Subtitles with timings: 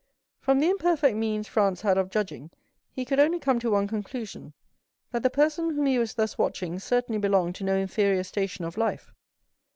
[0.41, 2.49] 20135m From the imperfect means Franz had of judging,
[2.91, 7.19] he could only come to one conclusion,—that the person whom he was thus watching certainly
[7.19, 9.13] belonged to no inferior station of life.